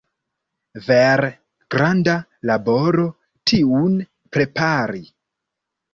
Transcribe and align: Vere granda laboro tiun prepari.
Vere 0.85 1.27
granda 1.75 2.15
laboro 2.51 3.07
tiun 3.53 4.03
prepari. 4.37 5.05